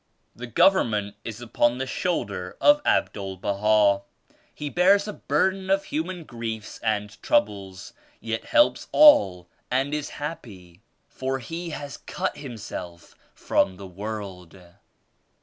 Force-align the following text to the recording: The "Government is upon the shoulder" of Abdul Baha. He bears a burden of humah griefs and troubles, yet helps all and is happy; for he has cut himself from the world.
The 0.35 0.47
"Government 0.47 1.13
is 1.23 1.41
upon 1.41 1.77
the 1.77 1.85
shoulder" 1.85 2.57
of 2.59 2.81
Abdul 2.87 3.37
Baha. 3.37 4.01
He 4.51 4.67
bears 4.67 5.07
a 5.07 5.13
burden 5.13 5.69
of 5.69 5.83
humah 5.83 6.25
griefs 6.25 6.79
and 6.79 7.21
troubles, 7.21 7.93
yet 8.19 8.45
helps 8.45 8.87
all 8.91 9.47
and 9.69 9.93
is 9.93 10.09
happy; 10.17 10.81
for 11.07 11.37
he 11.37 11.69
has 11.69 11.97
cut 11.97 12.37
himself 12.37 13.13
from 13.35 13.77
the 13.77 13.85
world. 13.85 14.59